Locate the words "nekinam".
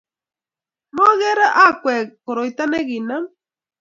2.67-3.23